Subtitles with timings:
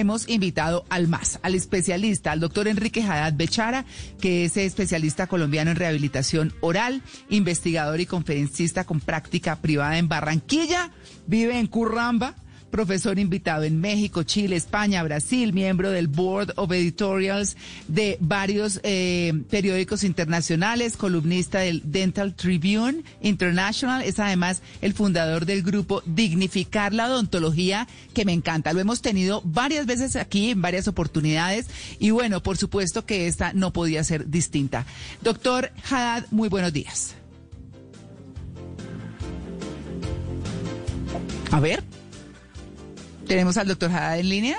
[0.00, 3.84] Hemos invitado al MAS, al especialista, al doctor Enrique Haddad Bechara,
[4.18, 10.90] que es especialista colombiano en rehabilitación oral, investigador y conferencista con práctica privada en Barranquilla,
[11.26, 12.34] vive en Curramba
[12.70, 17.56] profesor invitado en México, Chile, España, Brasil, miembro del Board of Editorials
[17.88, 25.62] de varios eh, periódicos internacionales, columnista del Dental Tribune International, es además el fundador del
[25.62, 28.72] grupo Dignificar la Odontología, que me encanta.
[28.72, 31.66] Lo hemos tenido varias veces aquí, en varias oportunidades,
[31.98, 34.86] y bueno, por supuesto que esta no podía ser distinta.
[35.22, 37.14] Doctor Haddad, muy buenos días.
[41.50, 41.99] A ver.
[43.30, 44.58] ¿Tenemos al doctor Haddad en línea?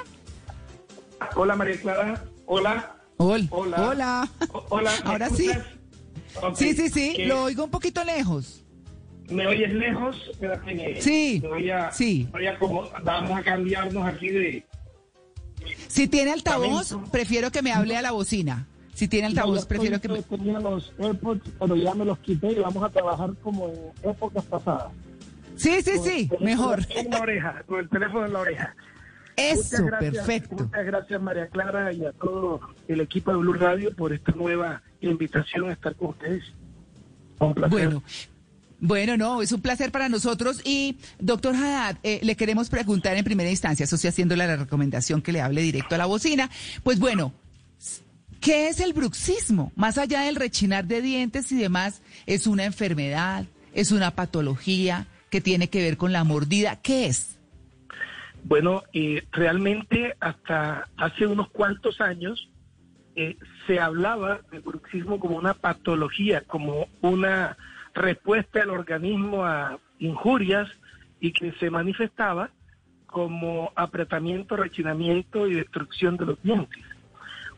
[1.35, 2.23] Hola María Clara.
[2.45, 2.95] Hola.
[3.17, 3.47] Hola.
[3.51, 4.29] Hola.
[4.69, 4.91] Hola.
[5.03, 5.49] Ahora sí.
[6.55, 7.15] Sí, sí, sí.
[7.25, 8.63] Lo oigo un poquito lejos.
[9.29, 10.15] ¿Me oyes lejos?
[11.01, 11.43] sí.
[11.91, 12.29] sí.
[13.03, 14.65] vamos a cambiarnos aquí de.
[15.89, 18.69] Si tiene altavoz, prefiero que me hable a la bocina.
[18.93, 20.21] Si tiene altavoz, prefiero que me.
[20.21, 24.45] Tenía los AirPods, pero ya me los quité y vamos a trabajar como en épocas
[24.45, 24.93] pasadas.
[25.61, 26.85] Sí, sí, sí, mejor.
[26.89, 28.75] En la oreja, con el teléfono en la oreja.
[29.35, 30.55] Eso, perfecto.
[30.55, 34.81] Muchas gracias María Clara y a todo el equipo de Blue Radio por esta nueva
[35.01, 36.43] invitación a estar con ustedes.
[37.39, 37.69] Un placer.
[37.69, 38.03] Bueno.
[38.83, 40.61] Bueno, no, es un placer para nosotros.
[40.65, 45.21] Y, doctor Haddad, eh, le queremos preguntar en primera instancia, eso sí haciéndole la recomendación
[45.21, 46.49] que le hable directo a la bocina.
[46.81, 47.31] Pues bueno,
[48.39, 49.71] ¿qué es el bruxismo?
[49.75, 53.45] Más allá del rechinar de dientes y demás, ¿es una enfermedad?
[53.71, 55.05] ¿Es una patología?
[55.31, 56.81] Que tiene que ver con la mordida.
[56.81, 57.39] ¿Qué es?
[58.43, 62.49] Bueno, eh, realmente hasta hace unos cuantos años
[63.15, 67.57] eh, se hablaba del bruxismo como una patología, como una
[67.93, 70.69] respuesta del organismo a injurias
[71.19, 72.49] y que se manifestaba
[73.05, 76.83] como apretamiento, rechinamiento y destrucción de los dientes.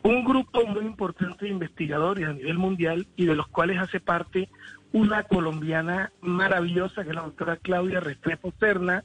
[0.02, 4.48] Un grupo muy importante de investigadores a nivel mundial y de los cuales hace parte
[4.94, 9.02] una colombiana maravillosa, que es la doctora Claudia Restrepo Serna,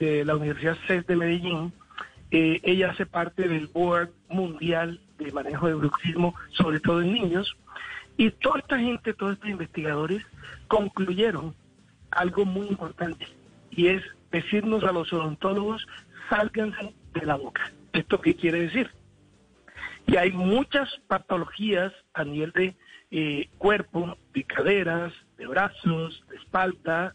[0.00, 1.72] de la Universidad CES de Medellín.
[2.30, 7.58] Eh, ella hace parte del Board Mundial de Manejo de Bruxismo, sobre todo en niños.
[8.16, 10.24] Y toda esta gente, todos estos investigadores,
[10.66, 11.54] concluyeron
[12.10, 13.28] algo muy importante,
[13.70, 14.02] y es
[14.32, 15.86] decirnos a los odontólogos,
[16.30, 17.70] sálganse de la boca.
[17.92, 18.90] ¿Esto qué quiere decir?
[20.06, 22.76] Que hay muchas patologías a nivel de
[23.10, 27.14] eh, cuerpo, de caderas, de brazos, de espalda,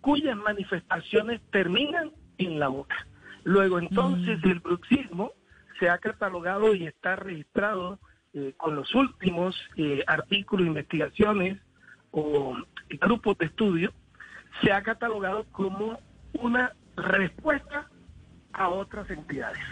[0.00, 3.06] cuyas manifestaciones terminan en la boca.
[3.44, 4.48] Luego entonces mm.
[4.48, 5.32] el bruxismo
[5.78, 7.98] se ha catalogado y está registrado
[8.34, 11.58] eh, con los últimos eh, artículos, investigaciones
[12.10, 12.56] o
[13.00, 13.92] grupos de estudio,
[14.62, 15.98] se ha catalogado como
[16.34, 17.88] una respuesta
[18.52, 19.62] a otras entidades.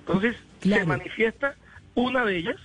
[0.00, 1.54] Entonces se manifiesta
[1.94, 2.56] una de ellas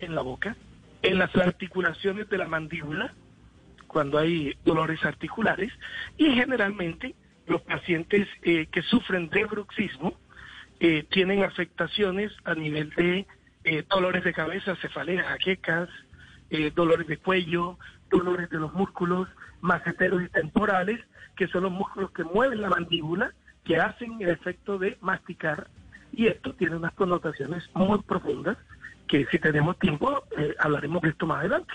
[0.00, 0.56] en la boca,
[1.04, 3.12] en las articulaciones de la mandíbula,
[3.86, 5.70] cuando hay dolores articulares,
[6.16, 7.14] y generalmente
[7.46, 10.14] los pacientes eh, que sufren de bruxismo
[10.80, 13.26] eh, tienen afectaciones a nivel de
[13.64, 15.88] eh, dolores de cabeza, cefaleas, jaquecas,
[16.74, 17.78] dolores de cuello,
[18.10, 19.28] dolores de los músculos
[19.60, 21.00] maceteros y temporales,
[21.36, 23.32] que son los músculos que mueven la mandíbula,
[23.64, 25.66] que hacen el efecto de masticar,
[26.12, 28.56] y esto tiene unas connotaciones muy profundas
[29.08, 31.72] que si tenemos tiempo eh, hablaremos de esto más adelante.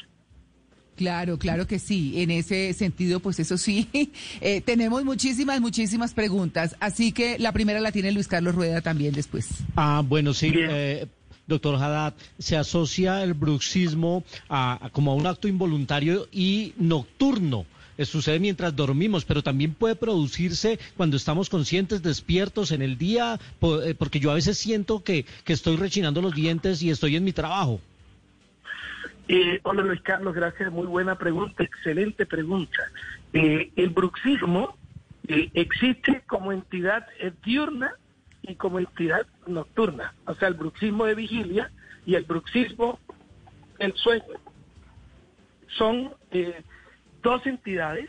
[0.95, 2.21] Claro, claro que sí.
[2.21, 3.87] En ese sentido, pues eso sí,
[4.41, 6.75] eh, tenemos muchísimas, muchísimas preguntas.
[6.81, 9.63] Así que la primera la tiene Luis Carlos Rueda también después.
[9.77, 10.51] Ah, bueno, sí.
[10.53, 11.07] Eh,
[11.47, 17.65] doctor Haddad, se asocia el bruxismo a, como a un acto involuntario y nocturno
[18.05, 23.95] sucede mientras dormimos, pero también puede producirse cuando estamos conscientes, despiertos en el día, eh,
[23.97, 27.81] porque yo a veces siento que, estoy rechinando los dientes y estoy en mi trabajo.
[29.27, 32.79] Eh, hola Luis Carlos, gracias, muy buena pregunta, excelente pregunta.
[33.33, 34.77] Eh, el bruxismo
[35.27, 37.05] existe como entidad
[37.43, 37.93] diurna
[38.41, 41.71] y como entidad nocturna, o sea, el bruxismo de vigilia
[42.05, 42.99] y el bruxismo
[43.77, 44.39] del sueño.
[45.77, 46.13] Son
[47.21, 48.07] dos entidades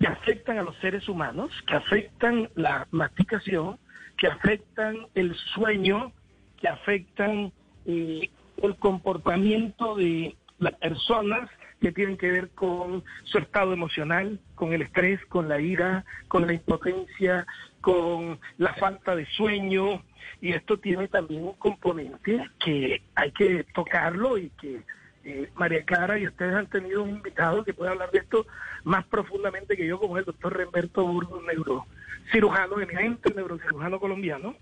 [0.00, 3.78] que afectan a los seres humanos, que afectan la masticación,
[4.18, 6.12] que afectan el sueño,
[6.60, 7.52] que afectan
[7.86, 8.30] eh,
[8.62, 14.82] el comportamiento de las personas que tienen que ver con su estado emocional, con el
[14.82, 17.44] estrés, con la ira, con la impotencia,
[17.80, 20.02] con la falta de sueño.
[20.40, 24.82] Y esto tiene también un componente que hay que tocarlo y que
[25.24, 28.46] eh, María Clara y ustedes han tenido un invitado que puede hablar de esto
[28.84, 34.56] más profundamente que yo, como el doctor Remberto Burgos, neurocirujano, eminente neurocirujano colombiano.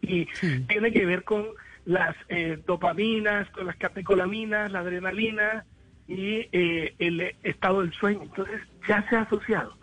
[0.00, 0.26] Y
[0.68, 1.46] tiene que ver con
[1.84, 5.64] las eh, dopaminas, con las catecolaminas, la adrenalina
[6.06, 8.22] y eh, el estado del sueño.
[8.22, 9.76] Entonces ya se ha asociado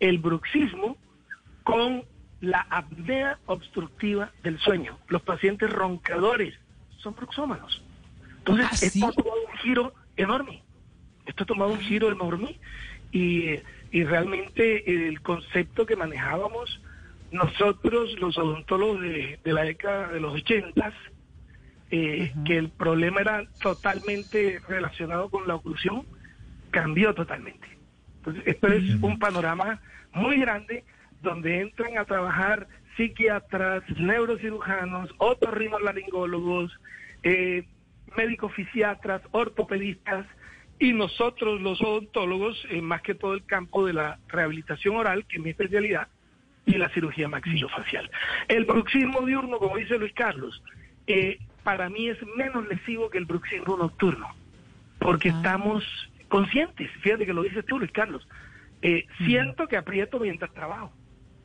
[0.00, 0.96] el bruxismo
[1.64, 2.04] con
[2.40, 4.98] la apnea obstructiva del sueño.
[5.08, 6.54] Los pacientes roncadores
[6.98, 7.82] son bruxómanos.
[8.48, 10.62] Entonces, ¿Ah, esto ha tomado un giro enorme.
[11.26, 12.58] Esto ha tomado un giro enorme
[13.12, 13.56] y,
[13.90, 16.80] y realmente el concepto que manejábamos
[17.30, 20.94] nosotros, los odontólogos de, de la década de los ochentas,
[21.90, 26.06] eh, que el problema era totalmente relacionado con la oclusión,
[26.70, 27.66] cambió totalmente.
[28.18, 29.80] Entonces, esto es un panorama
[30.12, 30.84] muy grande
[31.22, 36.78] donde entran a trabajar psiquiatras, neurocirujanos, otorrinolaringólogos,
[37.22, 37.66] eh,
[38.16, 40.26] médicos fisiatras, ortopedistas
[40.78, 45.36] y nosotros los odontólogos, eh, más que todo el campo de la rehabilitación oral, que
[45.36, 46.08] es mi especialidad,
[46.66, 48.10] y la cirugía maxilofacial.
[48.46, 50.62] El bruxismo diurno, como dice Luis Carlos,
[51.06, 54.28] eh, para mí es menos lesivo que el bruxismo nocturno,
[54.98, 55.36] porque ah.
[55.36, 55.84] estamos
[56.28, 58.28] conscientes, fíjate que lo dices tú, Luis Carlos,
[58.82, 60.92] eh, siento que aprieto mientras trabajo,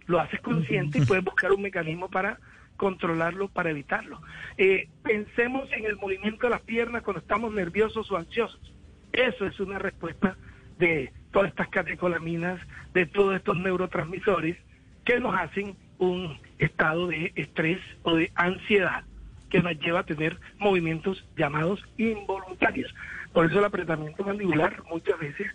[0.06, 2.38] lo haces consciente y puedes buscar un mecanismo para
[2.78, 4.22] controlarlo, para evitarlo.
[4.58, 8.74] Eh, pensemos en el movimiento de las piernas cuando estamos nerviosos o ansiosos.
[9.12, 10.36] Eso es una respuesta
[10.80, 12.60] de todas estas catecolaminas,
[12.94, 14.58] de todos estos neurotransmisores
[15.06, 19.04] que nos hacen un estado de estrés o de ansiedad
[19.50, 22.94] que nos lleva a tener movimientos llamados involuntarios.
[23.34, 25.48] Por eso el apretamiento mandibular muchas veces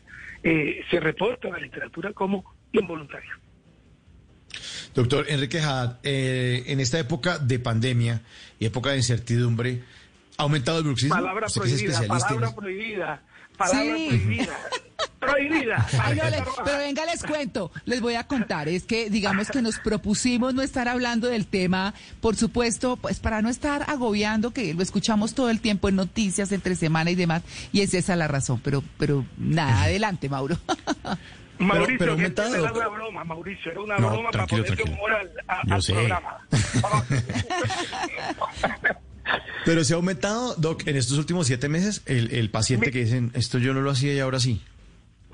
[0.44, 3.35] eh, se reporta en la literatura como involuntario.
[4.98, 8.20] Doctor Enrique Haddad, eh, en esta época de pandemia
[8.58, 9.84] y época de incertidumbre,
[10.36, 11.14] ¿ha aumentado el bruxismo?
[11.14, 13.22] Palabra prohibida, palabra prohibida,
[13.56, 14.58] palabra prohibida.
[15.20, 15.86] prohibida.
[16.64, 18.68] pero venga, les cuento, les voy a contar.
[18.68, 23.40] Es que, digamos que nos propusimos no estar hablando del tema, por supuesto, pues para
[23.40, 27.44] no estar agobiando, que lo escuchamos todo el tiempo en noticias, entre semana y demás,
[27.72, 28.60] y es esa la razón.
[28.64, 30.58] Pero, pero nada, adelante, Mauro.
[31.58, 35.82] Mauricio, pero, pero era una broma, Mauricio, era una broma para ponerle humor al, al
[35.82, 36.38] programa.
[39.64, 43.31] pero se ha aumentado, Doc, en estos últimos siete meses, el, el paciente que dicen,
[43.34, 44.62] esto yo no lo hacía y ahora sí.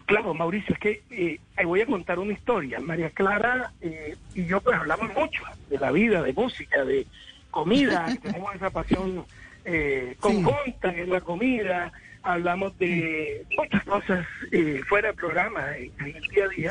[0.07, 2.79] Claro, Mauricio, es que eh, voy a contar una historia.
[2.81, 7.07] María Clara eh, y yo pues hablamos mucho de la vida, de música, de
[7.51, 9.25] comida, tenemos esa pasión
[9.65, 11.93] eh, conjunta en la comida,
[12.25, 16.71] hablamos de muchas cosas eh, fuera del programa, en, el día a día.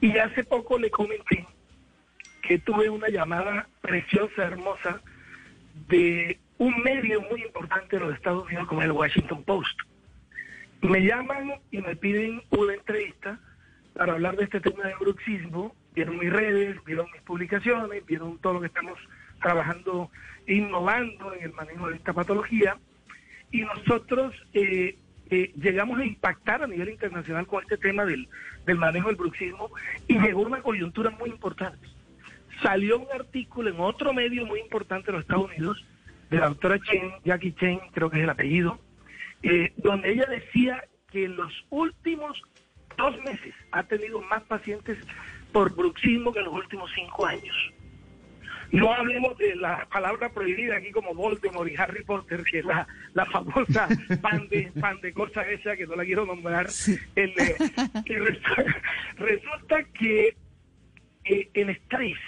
[0.00, 1.46] Y hace poco le comenté
[2.42, 5.00] que tuve una llamada preciosa, hermosa,
[5.88, 9.80] de un medio muy importante de los Estados Unidos como el Washington Post
[10.82, 13.38] me llaman y me piden una entrevista
[13.94, 15.74] para hablar de este tema de bruxismo.
[15.94, 18.98] Vieron mis redes, vieron mis publicaciones, vieron todo lo que estamos
[19.40, 20.10] trabajando,
[20.46, 22.76] innovando en el manejo de esta patología.
[23.50, 24.96] Y nosotros eh,
[25.30, 28.28] eh, llegamos a impactar a nivel internacional con este tema del,
[28.64, 29.70] del manejo del bruxismo
[30.06, 31.88] y llegó una coyuntura muy importante.
[32.62, 35.84] Salió un artículo en otro medio muy importante de los Estados Unidos,
[36.30, 38.78] de la doctora Chen, Jackie Chen, creo que es el apellido,
[39.42, 42.42] eh, donde ella decía que en los últimos
[42.96, 44.98] dos meses ha tenido más pacientes
[45.52, 47.54] por bruxismo que en los últimos cinco años.
[48.72, 52.86] No hablemos de la palabra prohibida aquí como Voldemort y Harry Potter, que es la,
[53.26, 53.88] famosa
[54.22, 56.66] pan de, pan de cosa esa que no la quiero nombrar.
[57.14, 57.56] El, eh,
[59.16, 60.36] resulta, que
[61.24, 62.18] eh, el estrés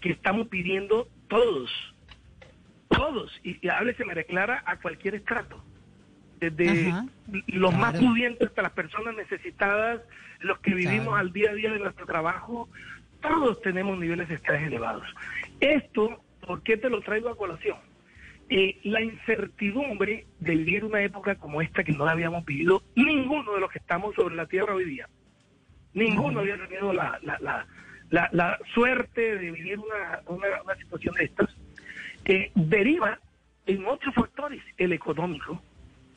[0.00, 1.70] que estamos pidiendo todos,
[2.88, 5.62] todos, y, y háblese me declara a cualquier estrato,
[6.38, 6.92] desde
[7.48, 10.00] los más pudientes hasta las personas necesitadas,
[10.40, 12.68] los que vivimos al día a día de nuestro trabajo,
[13.20, 15.06] todos tenemos niveles de estrés elevados.
[15.60, 17.78] Esto, ¿por qué te lo traigo a colación?
[18.48, 23.54] Eh, la incertidumbre de vivir una época como esta que no la habíamos vivido ninguno
[23.54, 25.08] de los que estamos sobre la Tierra hoy día.
[25.94, 27.66] Ninguno había tenido la, la,
[28.10, 31.48] la, la, suerte de vivir una, una, situación de estas,
[32.24, 33.18] que deriva
[33.66, 35.62] en otros factores, el económico,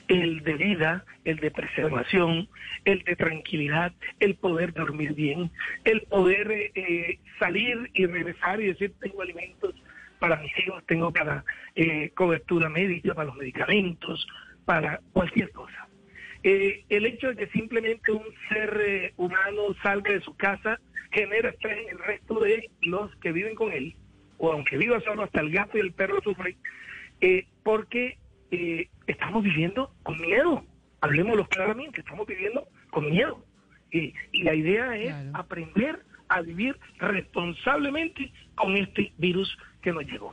[0.08, 2.48] el de vida, el de preservación,
[2.86, 5.52] el de tranquilidad, el poder dormir bien,
[5.86, 9.76] el poder eh, salir y regresar y decir tengo alimentos
[10.20, 11.44] para mis hijos, tengo para
[11.76, 14.26] eh, cobertura médica, para los medicamentos,
[14.66, 15.88] para cualquier cosa.
[16.44, 20.80] Eh, el hecho de que simplemente un ser humano salga de su casa
[21.12, 23.96] genera estrés en el resto de los que viven con él,
[24.38, 26.58] o aunque viva solo, hasta el gato y el perro sufren,
[27.64, 28.18] porque
[28.54, 30.64] eh, estamos viviendo con miedo.
[31.02, 33.44] Hablemoslo claramente, estamos viviendo con miedo.
[33.92, 40.32] y la idea es aprender a vivir responsablemente con este virus que nos llegó.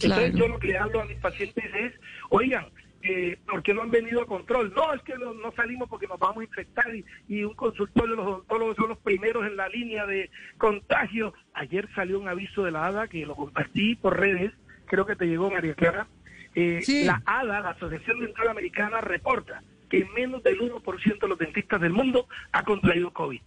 [0.00, 1.92] Entonces yo lo que le hablo a mis pacientes es,
[2.30, 2.66] oigan,
[3.02, 4.72] eh, ¿por qué no han venido a control?
[4.74, 8.16] No, es que no, salimos porque nos vamos a infectar y, y, un consultorio de
[8.16, 11.34] los odontólogos son los primeros en la línea de contagio.
[11.54, 14.52] Ayer salió un aviso de la ADA que lo compartí por redes,
[14.86, 16.06] creo que te llegó María Clara,
[16.54, 21.80] eh, la ADA, la Asociación Dental Americana, reporta que menos del 1% de los dentistas
[21.80, 23.40] del mundo ha contraído COVID.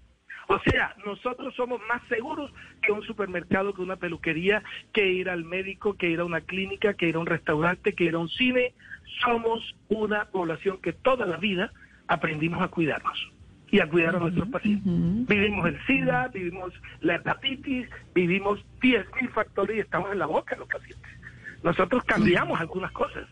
[0.49, 5.43] O sea, nosotros somos más seguros que un supermercado, que una peluquería, que ir al
[5.43, 8.29] médico, que ir a una clínica, que ir a un restaurante, que ir a un
[8.29, 8.73] cine.
[9.21, 11.73] Somos una población que toda la vida
[12.07, 13.31] aprendimos a cuidarnos
[13.69, 14.85] y a cuidar a nuestros pacientes.
[15.27, 20.59] Vivimos el SIDA, vivimos la hepatitis, vivimos 10.000 factores y estamos en la boca de
[20.59, 21.11] los pacientes.
[21.63, 23.27] Nosotros cambiamos algunas cosas.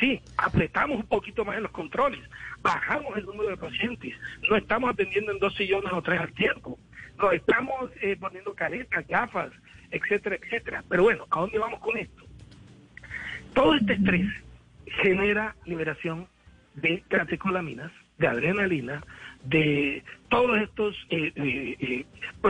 [0.00, 2.20] Sí, apretamos un poquito más en los controles,
[2.62, 4.14] bajamos el número de pacientes,
[4.50, 6.78] no estamos atendiendo en dos sillones o tres al tiempo,
[7.16, 9.52] no estamos eh, poniendo caretas, gafas,
[9.92, 10.84] etcétera, etcétera.
[10.88, 12.24] Pero bueno, ¿a dónde vamos con esto?
[13.54, 14.26] Todo este estrés
[15.00, 16.26] genera liberación
[16.74, 19.00] de catecolaminas, de adrenalina,
[19.44, 22.04] de todos estos eh,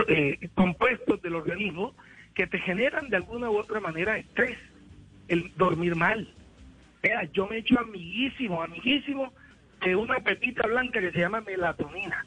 [0.09, 1.95] eh, compuestos del organismo
[2.35, 4.59] que te generan de alguna u otra manera estrés
[5.28, 6.28] el dormir mal.
[7.33, 9.33] Yo me he hecho amiguísimo, amiguísimo
[9.83, 12.25] de una pepita blanca que se llama melatonina.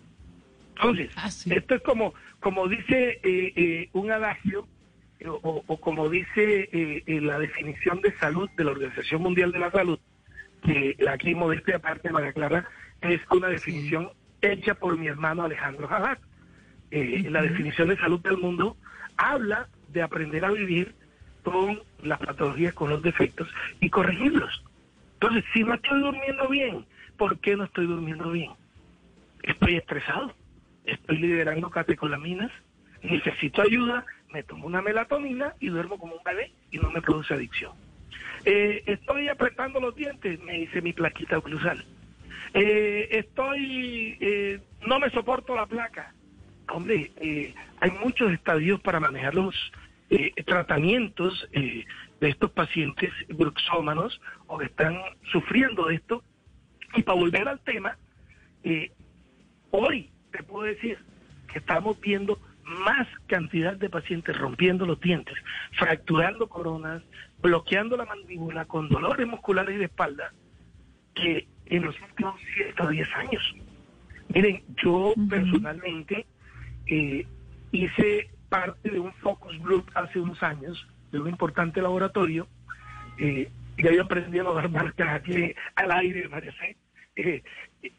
[0.75, 4.67] Entonces, ah, esto es como, como dice eh, eh, un adagio,
[5.19, 6.69] eh, o, como dice
[7.07, 9.99] la definición de salud de la Organización Mundial de la Salud,
[10.63, 12.69] que la aquí modestia aparte, María Clara,
[13.01, 14.11] es una definición
[14.41, 16.19] hecha por mi hermano Alejandro Haddad.
[16.91, 18.77] La definición de salud del mundo
[19.17, 20.93] habla de aprender a vivir
[21.43, 23.47] con las patologías, con los defectos
[23.79, 24.63] y corregirlos.
[25.13, 26.85] Entonces, si no estoy durmiendo bien,
[27.17, 28.51] ¿por qué no estoy durmiendo bien?
[29.43, 30.33] Estoy estresado,
[30.85, 32.51] estoy liderando catecolaminas,
[33.01, 37.33] necesito ayuda, me tomo una melatonina y duermo como un bebé y no me produce
[37.33, 37.73] adicción.
[38.45, 41.83] Eh, estoy apretando los dientes, me dice mi plaquita oclusal.
[42.53, 46.13] Eh, estoy, eh, no me soporto la placa.
[46.69, 47.11] Hombre,
[47.79, 49.55] hay muchos estadios para manejar los
[50.09, 51.83] eh, tratamientos eh,
[52.21, 54.97] de estos pacientes bruxómanos o que están
[55.33, 56.23] sufriendo de esto.
[56.95, 57.97] Y para volver al tema,
[58.63, 58.93] eh,
[59.71, 60.97] hoy te puedo decir
[61.51, 65.35] que estamos viendo más cantidad de pacientes rompiendo los dientes,
[65.73, 67.03] fracturando coronas,
[67.41, 70.31] bloqueando la mandíbula con dolores musculares y de espalda,
[71.15, 72.35] que en los últimos
[72.89, 73.55] 10 años.
[74.29, 76.25] Miren, yo personalmente
[77.71, 82.47] hice parte de un focus group hace unos años, de un importante laboratorio,
[83.17, 86.53] eh, y ahí aprendí a no dar marcas aquí al aire, María
[87.15, 87.43] eh,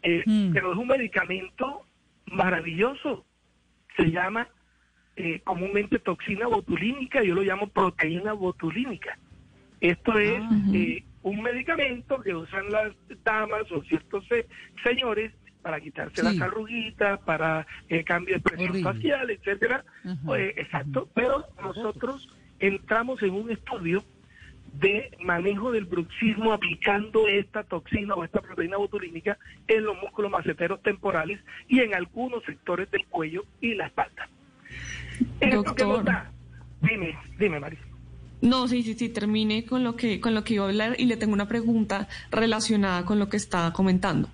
[0.02, 0.52] eh, mm.
[0.52, 1.87] Pero es un medicamento
[2.26, 3.25] maravilloso.
[3.97, 4.49] Se llama
[5.17, 9.19] eh, comúnmente toxina botulínica, yo lo llamo proteína botulínica.
[9.81, 12.93] Esto es ah, un medicamento que usan las
[13.25, 14.25] damas o ciertos
[14.83, 15.33] señores
[15.68, 19.84] para quitarse las arruguitas, para el cambio de presión facial, etcétera.
[20.25, 22.26] Pues, exacto, pero nosotros
[22.58, 24.02] entramos en un estudio
[24.80, 30.82] de manejo del bruxismo aplicando esta toxina o esta proteína botulínica en los músculos maceteros
[30.82, 34.26] temporales y en algunos sectores del cuello y la espalda.
[35.52, 36.02] Doctor.
[36.80, 37.82] Dime, dime, Marisa.
[38.40, 41.04] No, sí, sí, sí, termine con lo que con lo que iba a hablar y
[41.04, 44.30] le tengo una pregunta relacionada con lo que está comentando.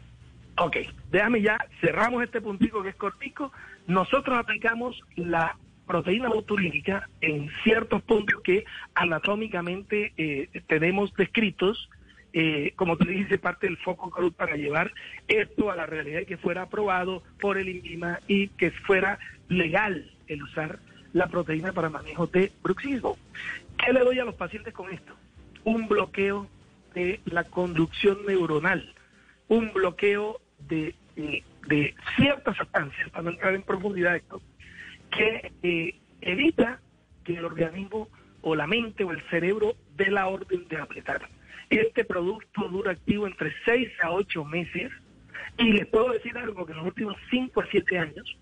[0.56, 0.76] Ok,
[1.10, 3.52] déjame ya, cerramos este puntico que es cortico.
[3.86, 5.56] Nosotros aplicamos la
[5.86, 11.90] proteína botulínica en ciertos puntos que anatómicamente eh, tenemos descritos,
[12.32, 14.92] eh, como te dije, parte del foco para llevar
[15.28, 19.18] esto a la realidad y que fuera aprobado por el INVIMA y que fuera
[19.48, 20.78] legal el usar
[21.12, 23.16] la proteína para manejo de bruxismo.
[23.84, 25.14] ¿Qué le doy a los pacientes con esto?
[25.64, 26.48] Un bloqueo
[26.94, 28.94] de la conducción neuronal,
[29.48, 34.40] un bloqueo de, de ciertas sustancias, para no entrar en profundidad esto,
[35.10, 36.80] que eh, evita
[37.24, 38.08] que el organismo
[38.42, 41.28] o la mente o el cerebro dé la orden de apretar.
[41.70, 44.92] Este producto dura activo entre 6 a 8 meses
[45.56, 48.38] y les puedo decir algo que en los últimos 5 a 7 años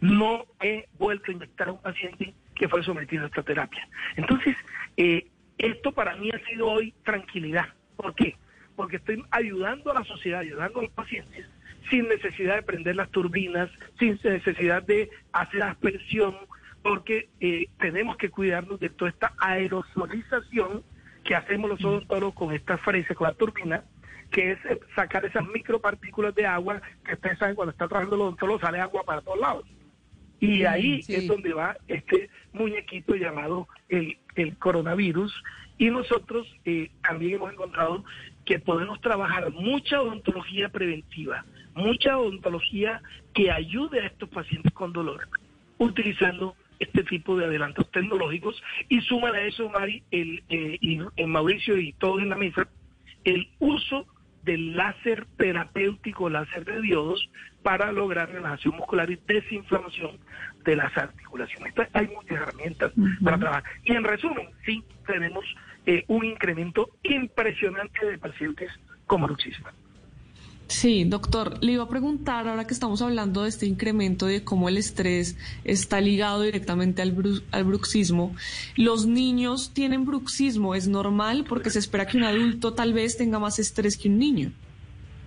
[0.00, 3.88] no he vuelto a inyectar a un paciente que fue sometido a esta terapia.
[4.16, 4.54] Entonces,
[4.96, 5.26] eh,
[5.58, 7.66] esto para mí ha sido hoy tranquilidad.
[7.96, 8.36] ¿Por qué?
[8.74, 11.46] Porque estoy ayudando a la sociedad, ayudando a los pacientes
[11.90, 16.34] sin necesidad de prender las turbinas, sin necesidad de hacer aspersión,
[16.82, 20.82] porque eh, tenemos que cuidarnos de toda esta aerosolización
[21.24, 23.84] que hacemos los odontólogos con esta fresa, con la turbina,
[24.30, 28.22] que es eh, sacar esas micropartículas de agua que ustedes saben cuando está trabajando el
[28.22, 29.64] odontólogo sale agua para todos lados.
[30.38, 35.32] Y ahí es donde va este muñequito llamado el, el coronavirus.
[35.78, 38.04] Y nosotros eh, también hemos encontrado
[38.44, 41.44] que podemos trabajar mucha odontología preventiva,
[41.76, 43.00] mucha odontología
[43.34, 45.28] que ayude a estos pacientes con dolor,
[45.78, 48.60] utilizando este tipo de adelantos tecnológicos.
[48.88, 52.66] Y suman a eso, Mari, el, eh, y, el Mauricio y todos en la mesa,
[53.24, 54.06] el uso
[54.42, 57.28] del láser terapéutico, láser de diodos,
[57.62, 60.18] para lograr relajación muscular y desinflamación
[60.64, 61.74] de las articulaciones.
[61.92, 62.92] hay muchas herramientas
[63.22, 63.64] para trabajar.
[63.84, 65.44] Y en resumen, sí tenemos
[65.84, 68.70] eh, un incremento impresionante de pacientes
[69.06, 69.68] con bruxismo.
[70.68, 74.68] Sí, doctor, le iba a preguntar, ahora que estamos hablando de este incremento de cómo
[74.68, 77.14] el estrés está ligado directamente al,
[77.52, 78.34] al bruxismo,
[78.76, 80.74] ¿los niños tienen bruxismo?
[80.74, 81.44] ¿Es normal?
[81.48, 84.50] Porque se espera que un adulto tal vez tenga más estrés que un niño.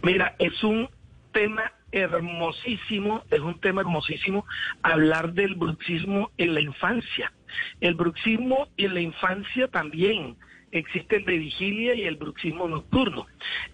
[0.03, 0.89] Mira, es un
[1.31, 4.46] tema hermosísimo, es un tema hermosísimo
[4.81, 7.31] hablar del bruxismo en la infancia.
[7.79, 10.36] El bruxismo en la infancia también
[10.72, 13.25] existe el de vigilia y el bruxismo nocturno.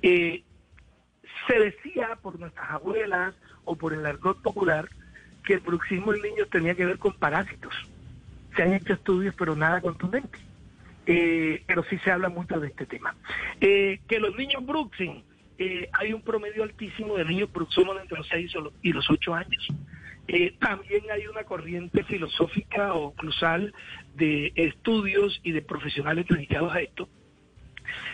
[0.01, 0.43] Eh,
[1.47, 4.89] se decía por nuestras abuelas o por el argot popular
[5.43, 7.73] que el bruxismo en niños tenía que ver con parásitos.
[8.55, 10.39] Se han hecho estudios, pero nada contundente.
[11.05, 13.15] Eh, pero sí se habla mucho de este tema.
[13.61, 15.23] Eh, que los niños bruxen,
[15.57, 19.67] eh, hay un promedio altísimo de niños bruxoman entre los 6 y los 8 años.
[20.59, 23.71] también hay una corriente filosófica o cruzal
[24.15, 27.07] de estudios y de profesionales dedicados a esto,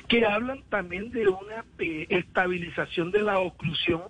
[0.08, 4.03] que hablan también de una eh, estabilización de la oclusión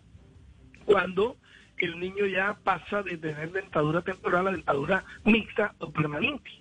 [0.86, 1.38] cuando
[1.78, 6.52] el niño ya pasa de tener dentadura temporal a dentadura mixta o permanente.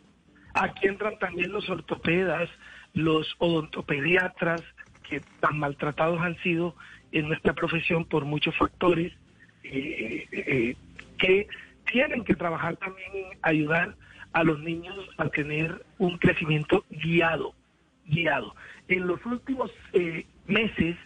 [0.54, 2.48] Aquí entran también los ortopedas,
[2.94, 4.62] los odontopediatras,
[5.08, 6.74] que tan maltratados han sido
[7.12, 9.12] en nuestra profesión por muchos factores,
[9.64, 10.76] eh, eh,
[11.18, 11.48] que
[11.90, 13.96] tienen que trabajar también en ayudar
[14.32, 17.54] a los niños a tener un crecimiento guiado,
[18.06, 18.54] guiado.
[18.90, 20.96] En los últimos eh, meses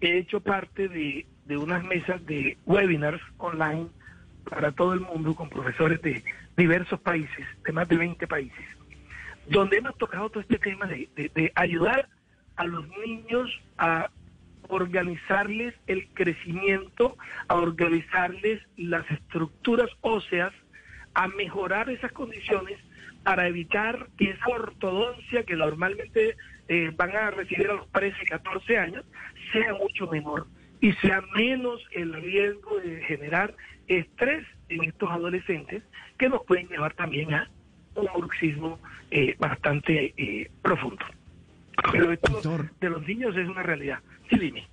[0.00, 1.24] he hecho parte de,
[1.56, 3.86] unas mesas de webinars online
[4.48, 6.24] para todo el mundo con profesores de
[6.56, 8.64] diversos países, de más de 20 países,
[9.48, 12.08] donde hemos tocado todo este tema de, de ayudar
[12.56, 14.10] a los niños a
[14.68, 17.16] organizarles el crecimiento,
[17.46, 20.52] a organizarles las estructuras óseas,
[21.14, 22.78] a mejorar esas condiciones
[23.22, 26.36] para evitar que esa ortodoncia que normalmente
[26.70, 29.04] eh, van a recibir a los 13 y 14 años
[29.52, 30.46] sea mucho menor
[30.80, 33.56] y sea menos el riesgo de generar
[33.88, 35.82] estrés en estos adolescentes
[36.16, 37.50] que nos pueden llevar también a
[37.96, 38.78] un bruxismo
[39.10, 41.04] eh, bastante eh, profundo.
[41.90, 43.98] Pero esto de los niños es una realidad.
[44.28, 44.68] Sí, dime.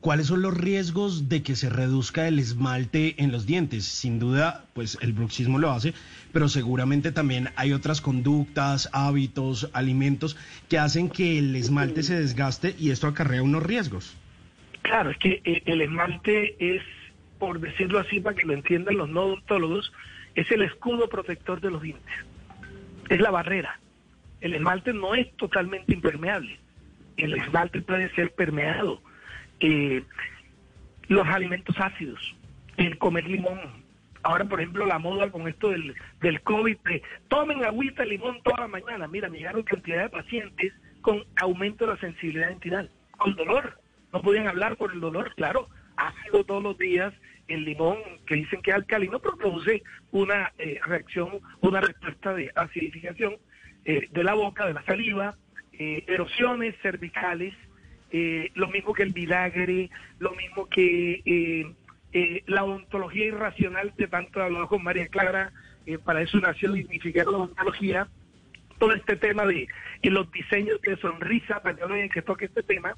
[0.00, 3.84] ¿Cuáles son los riesgos de que se reduzca el esmalte en los dientes?
[3.84, 5.92] Sin duda, pues el bruxismo lo hace,
[6.32, 10.38] pero seguramente también hay otras conductas, hábitos, alimentos
[10.70, 14.16] que hacen que el esmalte se desgaste y esto acarrea unos riesgos.
[14.80, 16.82] Claro, es que eh, el esmalte es,
[17.38, 19.92] por decirlo así, para que lo entiendan los no odontólogos,
[20.34, 22.14] es el escudo protector de los dientes.
[23.10, 23.78] Es la barrera.
[24.40, 26.58] El esmalte no es totalmente impermeable.
[27.18, 29.02] El esmalte puede ser permeado
[29.60, 30.02] eh,
[31.08, 32.34] los alimentos ácidos,
[32.76, 33.58] el comer limón.
[34.22, 36.76] Ahora, por ejemplo, la moda con esto del, del COVID,
[37.28, 39.06] tomen agüita de limón toda la mañana.
[39.08, 43.80] Mira, me llegaron cantidad de pacientes con aumento de la sensibilidad dental, con dolor.
[44.12, 45.68] No podían hablar por el dolor, claro.
[45.96, 47.12] Ácido todos los días,
[47.48, 52.50] el limón, que dicen que es alcalino, pero produce una eh, reacción, una respuesta de
[52.54, 53.36] acidificación
[53.84, 55.36] eh, de la boca, de la saliva,
[55.72, 57.54] erosiones cervicales,
[58.12, 61.72] eh, lo mismo que el vinagre, lo mismo que eh,
[62.12, 65.52] eh, la odontología irracional de tanto hablado con María Clara,
[66.04, 68.08] para eso nació dignificar la odontología,
[68.78, 69.66] todo este tema de
[70.04, 71.76] los diseños de sonrisa, para
[72.08, 72.94] que toque este tema,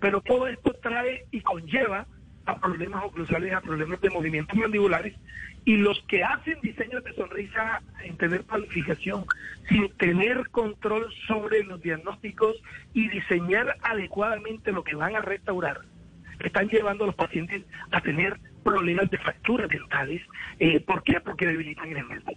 [0.00, 2.06] pero todo esto trae y conlleva
[2.46, 5.14] a problemas oclusales, a problemas de movimientos mandibulares,
[5.64, 9.24] y los que hacen diseños de sonrisa sin tener planificación,
[9.68, 12.56] sin tener control sobre los diagnósticos
[12.92, 15.80] y diseñar adecuadamente lo que van a restaurar,
[16.40, 20.22] están llevando a los pacientes a tener problemas de fracturas dentales.
[20.58, 21.20] Eh, ¿Por qué?
[21.20, 22.36] Porque debilitan el esmalte.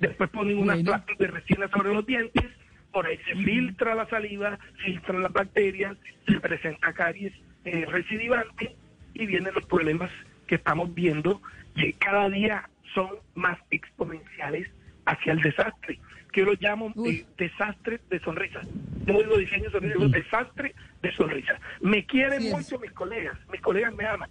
[0.00, 2.44] Después ponen unas placas de resina sobre los dientes,
[2.92, 7.32] por ahí se filtra la saliva, filtran las bacterias, se presenta caries
[7.64, 8.76] eh, recidivante
[9.14, 10.10] y vienen los problemas
[10.46, 11.40] que estamos viendo
[11.74, 14.68] que cada día son más exponenciales
[15.06, 15.98] hacia el desastre,
[16.32, 18.60] que yo lo llamo eh, desastre de sonrisa.
[19.06, 21.58] No digo diseño de sonrisa, digo desastre de sonrisa.
[21.80, 24.30] Me quieren mucho mis colegas, mis colegas me aman,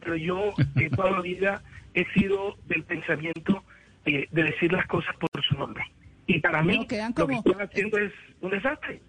[0.00, 1.62] pero yo eh, toda la vida
[1.94, 3.64] he sido del pensamiento
[4.04, 5.84] eh, de decir las cosas por su nombre.
[6.26, 9.00] Y para mí, lo que están haciendo es un desastre.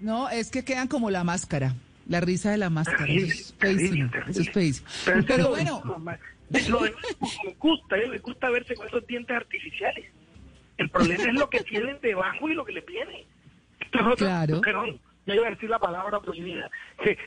[0.00, 1.74] No, es que quedan como la máscara.
[2.08, 3.06] La risa de la máscara.
[3.06, 4.10] es feísimo.
[4.28, 4.88] es feísimo.
[5.26, 5.82] Pero, bueno.
[6.68, 6.90] Lo me
[7.58, 10.06] gusta, me gusta verse con esos dientes artificiales.
[10.78, 13.26] El problema es lo que tienen debajo y lo que le viene.
[13.80, 14.60] Esto es otra, claro.
[14.60, 15.00] Perdón,
[15.34, 16.70] iba a decir la palabra prohibida.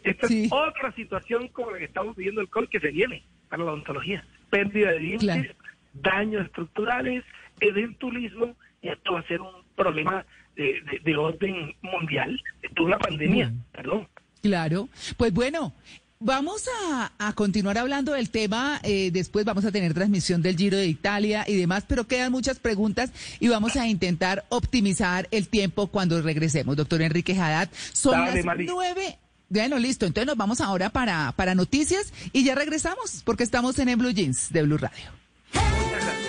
[0.03, 3.63] Esta es otra situación como la que estamos viviendo el col que se viene para
[3.63, 4.25] la odontología.
[4.49, 5.55] Pérdida de dientes,
[5.93, 7.23] daños estructurales,
[7.59, 12.41] edentulismo, y esto va a ser un problema de, de, orden mundial.
[12.61, 14.07] Esto es una pandemia, perdón.
[14.41, 14.89] Claro.
[15.17, 15.73] Pues bueno,
[16.21, 20.85] Vamos a, continuar hablando del tema, eh, después vamos a tener transmisión del Giro de
[20.85, 26.21] Italia y demás, pero quedan muchas preguntas y vamos a intentar optimizar el tiempo cuando
[26.21, 26.75] regresemos.
[26.75, 29.17] Doctor Enrique Haddad, son las nueve.
[29.47, 33.87] Bueno, listo, entonces nos vamos ahora para, para noticias y ya regresamos porque estamos en,
[33.87, 36.28] en Blue Jeans de Blue Radio.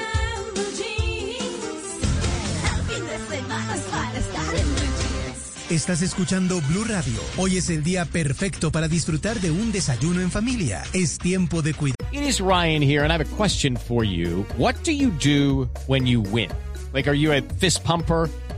[5.70, 7.20] Estás escuchando Blue Radio.
[7.36, 10.82] Hoy es el día perfecto para disfrutar de un desayuno en familia.
[10.92, 11.94] Es tiempo de cuidar.
[12.10, 14.44] It is Ryan here and I have a question for you.
[14.58, 16.50] What do you do when you win?
[16.92, 18.28] Like, are you a fist pumper?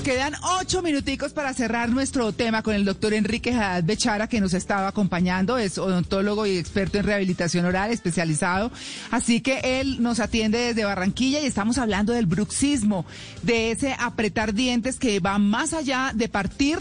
[0.00, 4.40] Nos quedan ocho minuticos para cerrar nuestro tema con el doctor Enrique Haddad Bechara, que
[4.40, 8.72] nos estaba acompañando, es odontólogo y experto en rehabilitación oral especializado.
[9.10, 13.04] Así que él nos atiende desde Barranquilla y estamos hablando del bruxismo,
[13.42, 16.78] de ese apretar dientes que va más allá de partir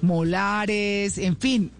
[0.00, 1.70] molares, en fin,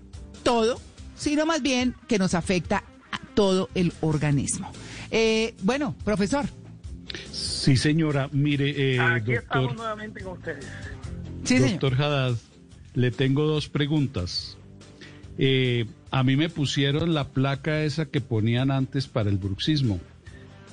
[0.43, 0.79] todo,
[1.17, 4.71] sino más bien que nos afecta a todo el organismo.
[5.11, 6.45] Eh, bueno, profesor.
[7.69, 8.31] Sí, señora.
[8.33, 9.43] Mire, eh, Aquí doctor.
[9.43, 10.67] Estamos nuevamente con ustedes.
[11.45, 12.35] Sí, doctor Haddad,
[12.95, 14.57] le tengo dos preguntas.
[15.37, 20.01] Eh, a mí me pusieron la placa esa que ponían antes para el bruxismo,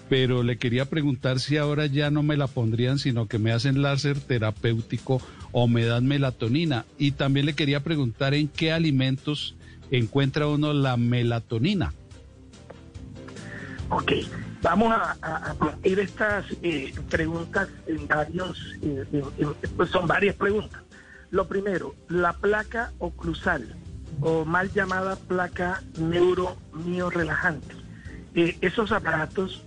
[0.07, 3.81] pero le quería preguntar si ahora ya no me la pondrían, sino que me hacen
[3.81, 6.85] láser terapéutico o me dan melatonina.
[6.97, 9.57] Y también le quería preguntar en qué alimentos
[9.91, 11.93] encuentra uno la melatonina.
[13.89, 14.13] Ok,
[14.65, 19.05] Vamos a, a, estas eh, preguntas en varios, eh,
[19.77, 20.81] pues son varias preguntas.
[21.29, 23.75] Lo primero, la placa oclusal
[24.21, 27.75] o mal llamada placa neuromio-relajante.
[28.33, 29.63] Eh, esos aparatos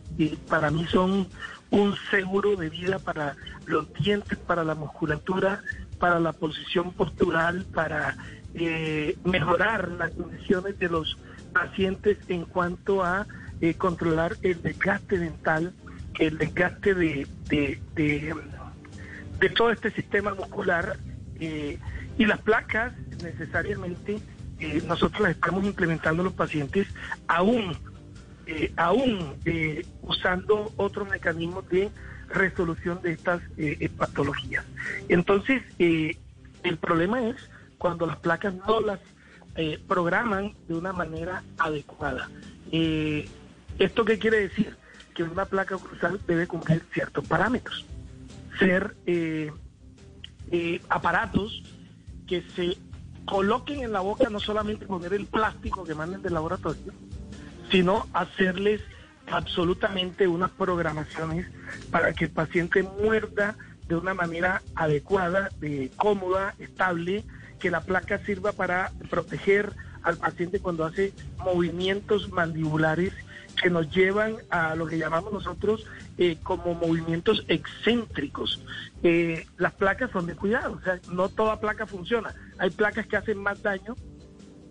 [0.49, 1.29] para mí son
[1.71, 5.63] un seguro de vida para los dientes, para la musculatura,
[6.01, 8.17] para la posición postural, para
[9.23, 11.17] mejorar las condiciones de los
[11.53, 13.29] pacientes en cuanto a
[13.61, 15.73] eh, controlar el desgaste dental,
[16.19, 20.97] el desgaste de, de, de, todo este sistema muscular
[21.41, 21.79] eh,
[22.17, 22.93] y las placas
[23.23, 24.21] necesariamente
[24.61, 26.89] eh, nosotros las estamos implementando en los pacientes
[27.29, 27.77] aún,
[28.47, 31.91] eh, aún eh, usando otros mecanismos de
[32.29, 33.41] resolución de estas
[33.97, 34.65] patologías.
[35.09, 37.37] Entonces, el problema es
[37.79, 39.01] cuando las placas no las
[39.87, 42.29] programan de una manera adecuada.
[43.79, 44.77] ¿Esto qué quiere decir?
[45.15, 47.85] Que una placa cruzal debe cumplir ciertos parámetros.
[48.59, 48.97] Ser
[50.89, 51.63] aparatos
[52.27, 52.77] que se
[53.25, 56.93] coloquen en la boca no solamente poner el plástico que manden del laboratorio,
[57.71, 58.81] sino hacerles
[59.31, 61.47] absolutamente unas programaciones
[61.91, 67.25] para que el paciente muerda de una manera adecuada, de cómoda, estable,
[67.59, 73.13] que la placa sirva para proteger al paciente cuando hace movimientos mandibulares
[73.61, 78.65] que nos llevan a lo que llamamos nosotros eh, como movimientos excéntricos.
[79.03, 82.35] Eh, las placas son de cuidado, o sea, no toda placa funciona.
[82.59, 83.97] Hay placas que hacen más daño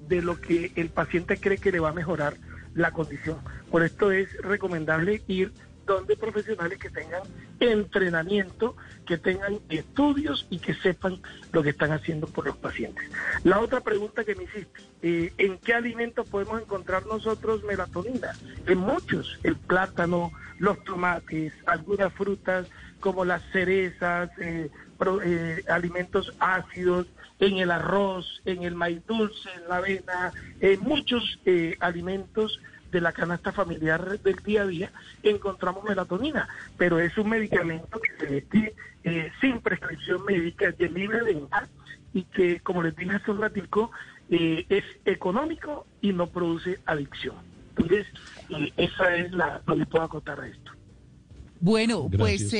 [0.08, 2.36] de lo que el paciente cree que le va a mejorar
[2.74, 3.38] la condición.
[3.72, 5.52] Por esto es recomendable ir
[5.88, 7.24] donde profesionales que tengan
[7.60, 11.20] entrenamiento, que tengan estudios y que sepan
[11.54, 13.10] lo que están haciendo por los pacientes.
[13.44, 18.34] La otra pregunta que me hiciste, eh, ¿en qué alimentos podemos encontrar nosotros melatonina?
[18.68, 22.68] En muchos, el plátano, los tomates, algunas frutas
[23.00, 24.70] como las cerezas, eh,
[25.24, 27.08] eh, alimentos ácidos,
[27.40, 31.40] en el arroz, en el maíz dulce, en la avena, en muchos
[31.80, 32.60] alimentos
[32.92, 34.92] de la canasta familiar del día a día,
[35.24, 36.48] encontramos melatonina,
[36.78, 41.68] pero es un medicamento que se mete eh, sin prescripción médica, de libre venta
[42.14, 43.92] y que, como les dije hace un ratico,
[44.30, 47.36] eh, es económico y no produce adicción.
[47.70, 48.08] Entonces,
[48.50, 50.72] eh, esa es la lo que puedo acotar a esto.
[51.60, 52.54] Bueno, pues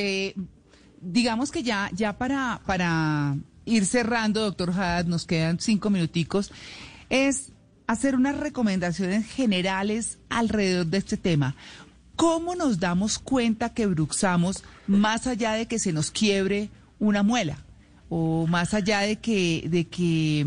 [1.00, 6.52] digamos que ya, ya para, para ir cerrando, doctor Haddad, nos quedan cinco minuticos,
[7.10, 7.52] es
[7.88, 11.56] hacer unas recomendaciones generales alrededor de este tema.
[12.14, 17.56] ¿Cómo nos damos cuenta que bruxamos más allá de que se nos quiebre una muela
[18.10, 20.46] o más allá de que, de que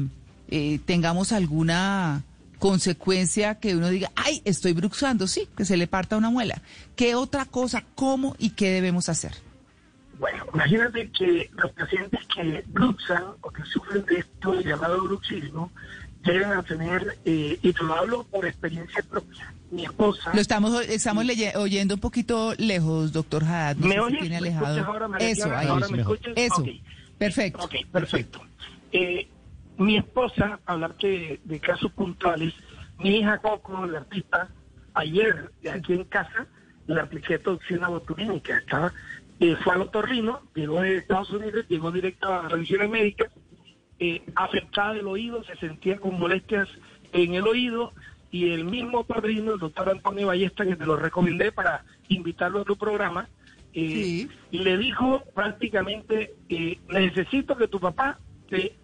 [0.49, 2.23] eh, tengamos alguna
[2.59, 6.61] consecuencia que uno diga, ay, estoy bruxando, sí, que se le parta una muela.
[6.95, 9.31] ¿Qué otra cosa, cómo y qué debemos hacer?
[10.19, 15.71] Bueno, imagínate que los pacientes que bruxan o que sufren de esto llamado bruxismo
[16.23, 19.53] a tener, eh, y te lo hablo por experiencia propia.
[19.71, 20.31] Mi esposa.
[20.33, 23.77] Lo estamos, estamos oyendo un poquito lejos, doctor Haddad.
[23.77, 24.31] ¿Me oyes?
[24.31, 24.83] alejado.
[24.83, 25.67] Ahora, Eso, ahí.
[25.67, 26.33] ahora me escuchas.
[26.35, 26.65] Eso.
[27.17, 27.63] Perfecto.
[27.63, 28.41] Ok, perfecto.
[28.91, 29.27] Eh,
[29.77, 32.53] mi esposa, hablarte de, casos puntuales,
[32.99, 34.49] mi hija Coco, la artista,
[34.93, 36.47] ayer aquí en casa
[36.87, 38.57] le apliqué toxina botulínica.
[38.57, 38.93] Estaba,
[39.39, 43.31] eh, fue al otorrino, llegó de Estados Unidos, llegó directo a revisiones médicas
[44.03, 46.67] eh, afectada del oído, se sentía con molestias
[47.13, 47.93] en el oído
[48.31, 52.65] y el mismo padrino, el doctor Antonio Ballesta, que te lo recomendé para invitarlo a
[52.65, 53.29] tu programa,
[53.75, 58.17] eh, le dijo prácticamente, eh, necesito que tu papá
[58.49, 58.75] te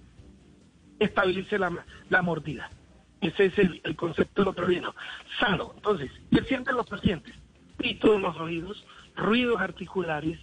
[0.99, 1.71] estabilice la,
[2.09, 2.69] la mordida.
[3.19, 4.93] Ese es el, concepto del otro vino.
[5.39, 5.71] Sano.
[5.77, 7.33] Entonces, ¿qué sienten los pacientes?
[7.77, 10.37] Pito en los oídos, ruidos articulares,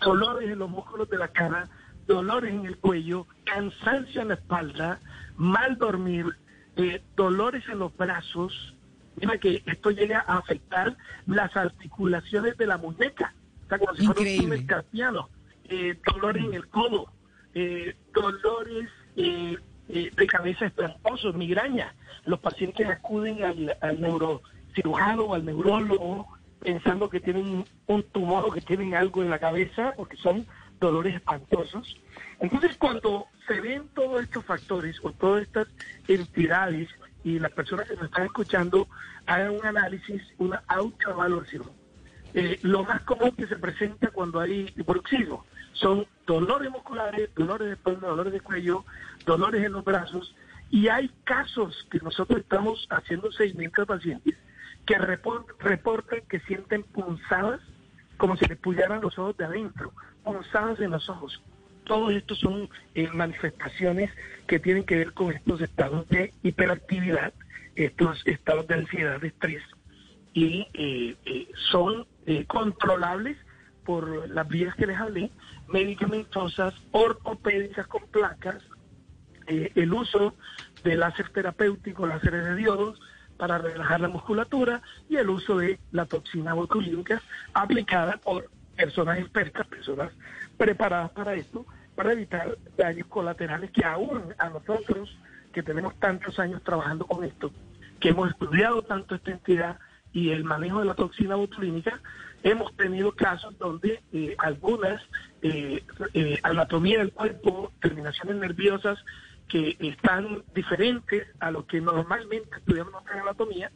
[0.00, 1.68] dolores en los músculos de la cara,
[2.06, 5.00] dolores en el cuello, cansancio en la espalda,
[5.36, 6.26] mal dormir,
[6.76, 8.74] eh, dolores en los brazos.
[9.16, 13.34] Mira que esto llega a afectar las articulaciones de la muñeca.
[13.62, 15.30] Está como si fuera un.
[15.68, 17.10] Eh, dolores en el codo,
[17.54, 21.94] eh, dolores de cabeza espantosos, migraña.
[22.24, 26.28] Los pacientes acuden al, al neurocirujano o al neurólogo
[26.60, 30.46] pensando que tienen un tumor o que tienen algo en la cabeza porque son
[30.80, 32.00] dolores espantosos.
[32.40, 35.68] Entonces, cuando se ven todos estos factores o todas estas
[36.08, 36.88] entidades
[37.24, 38.88] y las personas que nos están escuchando
[39.26, 41.70] hagan un análisis, una autoevaluación,
[42.34, 47.74] eh, lo más común que se presenta cuando hay bruxismo son dolores musculares, dolores de
[47.74, 48.84] espalda, dolores de cuello,
[49.24, 50.34] dolores en los brazos,
[50.70, 54.36] y hay casos que nosotros estamos haciendo seguimiento a pacientes
[54.86, 57.60] que reportan que sienten punzadas
[58.16, 59.92] como si les pullaran los ojos de adentro,
[60.78, 61.40] en los ojos.
[61.84, 64.10] Todos estos son eh, manifestaciones
[64.46, 67.32] que tienen que ver con estos estados de hiperactividad,
[67.76, 69.62] estos estados de ansiedad, de estrés,
[70.32, 72.06] y eh, eh, son
[72.48, 73.36] controlables
[73.84, 75.30] por las vías que les hablé,
[75.68, 78.60] medicamentosas, ortopédicas con placas,
[79.46, 80.34] el uso
[80.82, 83.00] de láser terapéutico, láseres de diodos,
[83.36, 87.22] para relajar la musculatura y el uso de la toxina botulínica
[87.54, 90.12] aplicada por personas expertas, personas
[90.56, 95.16] preparadas para esto, para evitar daños colaterales que aún a nosotros
[95.52, 97.50] que tenemos tantos años trabajando con esto,
[97.98, 99.78] que hemos estudiado tanto esta entidad
[100.12, 102.00] y el manejo de la toxina botulínica,
[102.42, 105.02] hemos tenido casos donde eh, algunas
[105.42, 105.82] eh,
[106.14, 108.98] eh, anatomía del cuerpo, terminaciones nerviosas
[109.48, 113.70] que están diferentes a lo que normalmente estudiamos en anatomía,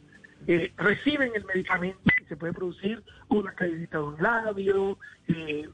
[0.47, 1.99] eh, reciben el medicamento
[2.31, 5.67] se puede producir una caída de un labio, eh,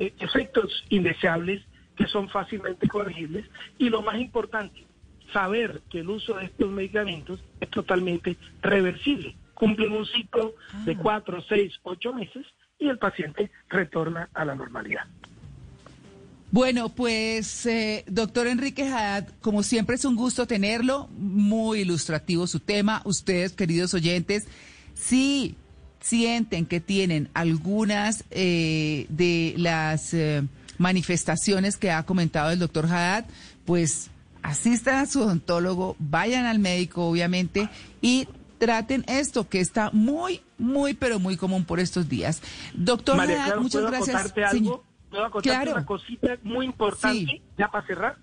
[0.00, 1.62] eh, efectos indeseables
[1.94, 3.46] que son fácilmente corregibles.
[3.78, 4.84] Y lo más importante,
[5.32, 9.36] saber que el uso de estos medicamentos es totalmente reversible.
[9.54, 10.98] Cumplen un ciclo de ah.
[11.00, 12.44] cuatro, seis, ocho meses
[12.80, 15.04] y el paciente retorna a la normalidad.
[16.50, 22.58] Bueno, pues eh, doctor Enrique Haddad, como siempre es un gusto tenerlo, muy ilustrativo su
[22.58, 23.02] tema.
[23.04, 24.48] Ustedes, queridos oyentes,
[24.96, 25.54] si
[26.06, 30.44] sienten que tienen algunas eh, de las eh,
[30.78, 33.24] manifestaciones que ha comentado el doctor Haddad,
[33.64, 34.10] pues
[34.42, 37.68] asistan a su odontólogo, vayan al médico, obviamente,
[38.00, 42.40] y traten esto que está muy, muy, pero muy común por estos días.
[42.74, 44.32] Doctor Haddad, muchas gracias
[45.30, 48.16] contar una cosita muy importante, ya para cerrar.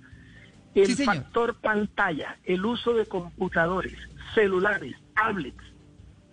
[0.74, 3.94] El factor pantalla, el uso de computadores,
[4.34, 5.64] celulares, tablets,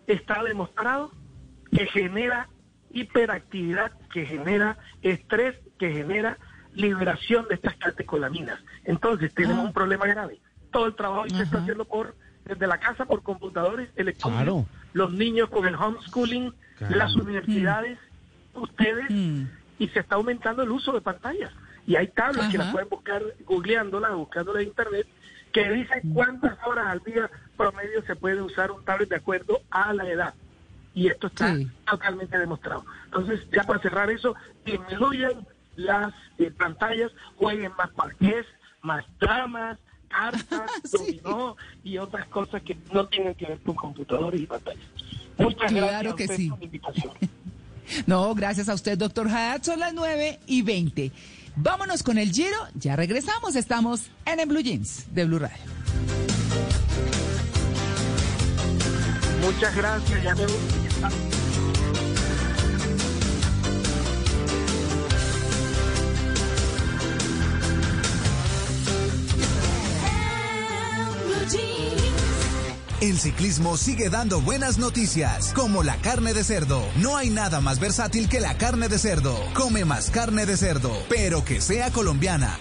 [0.07, 1.13] está demostrado
[1.71, 2.49] que genera
[2.93, 6.39] hiperactividad, que genera estrés, que genera
[6.75, 8.59] liberación de estas catecolaminas.
[8.85, 9.67] Entonces tenemos ah.
[9.69, 10.41] un problema grave.
[10.71, 15.51] Todo el trabajo se está haciendo por desde la casa por computadores electrónicos, los niños
[15.51, 16.53] con el homeschooling,
[16.91, 17.99] las universidades,
[18.55, 19.11] ustedes.
[19.11, 19.45] Mm
[19.81, 21.51] y se está aumentando el uso de pantallas.
[21.87, 25.07] Y hay tablas que las pueden buscar googleándolas, buscándolas en internet,
[25.53, 29.93] que dicen cuántas horas al día promedio se puede usar un tablet de acuerdo a
[29.95, 30.35] la edad.
[31.01, 31.57] Y esto está
[31.91, 32.85] totalmente demostrado.
[33.07, 34.35] Entonces, ya para cerrar eso,
[34.67, 38.45] disminuyan las eh, pantallas, jueguen más parques,
[38.83, 44.47] más dramas, cartas, dominó y otras cosas que no tienen que ver con computadores y
[44.47, 44.85] pantallas.
[45.39, 46.51] Muchas gracias que sí.
[46.51, 47.13] por la invitación.
[48.07, 49.65] No, gracias a usted, doctor Haddad.
[49.65, 51.11] Son las 9 y 20.
[51.57, 52.57] Vámonos con el giro.
[52.77, 53.57] Ya regresamos.
[53.57, 55.59] Estamos en el Blue Jeans de Blue Radio.
[59.43, 60.23] Muchas gracias.
[60.23, 60.90] Ya me
[73.01, 76.83] El ciclismo sigue dando buenas noticias, como la carne de cerdo.
[76.97, 79.35] No hay nada más versátil que la carne de cerdo.
[79.55, 82.59] Come más carne de cerdo, pero que sea colombiana.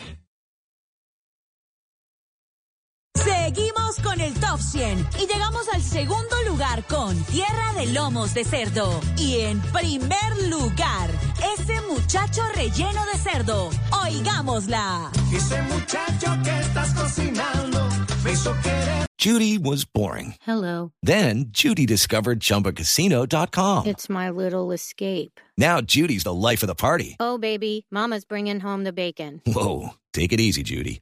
[4.34, 9.00] Top 100 y llegamos al segundo lugar con Tierra de Lomos de Cerdo.
[9.18, 11.10] Y en primer lugar,
[11.58, 13.70] ese muchacho relleno de cerdo.
[14.04, 15.12] Oigámosla.
[15.34, 17.88] Ese muchacho que estás cocinando
[18.24, 19.06] me hizo querer.
[19.18, 20.36] Judy was boring.
[20.48, 20.92] Hello.
[21.04, 23.86] Then Judy discovered chumbacasino.com.
[23.88, 25.42] It's my little escape.
[25.58, 27.18] Now Judy's the life of the party.
[27.20, 29.42] Oh, baby, Mama's bringing home the bacon.
[29.46, 29.90] Whoa.
[30.14, 31.02] Take it easy, Judy.